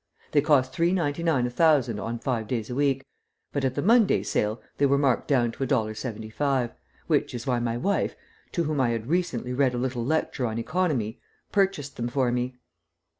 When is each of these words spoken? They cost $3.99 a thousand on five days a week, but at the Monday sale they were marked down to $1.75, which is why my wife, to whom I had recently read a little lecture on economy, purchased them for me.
They 0.31 0.41
cost 0.41 0.73
$3.99 0.73 1.45
a 1.45 1.49
thousand 1.51 1.99
on 1.99 2.17
five 2.17 2.47
days 2.47 2.71
a 2.71 2.73
week, 2.73 3.05
but 3.51 3.63
at 3.63 3.75
the 3.75 3.83
Monday 3.83 4.23
sale 4.23 4.59
they 4.79 4.87
were 4.87 4.97
marked 4.97 5.27
down 5.27 5.51
to 5.51 5.63
$1.75, 5.67 6.71
which 7.05 7.35
is 7.35 7.45
why 7.45 7.59
my 7.59 7.77
wife, 7.77 8.15
to 8.53 8.63
whom 8.63 8.81
I 8.81 8.89
had 8.89 9.05
recently 9.05 9.53
read 9.53 9.75
a 9.75 9.77
little 9.77 10.03
lecture 10.03 10.47
on 10.47 10.57
economy, 10.57 11.21
purchased 11.51 11.97
them 11.97 12.07
for 12.07 12.31
me. 12.31 12.55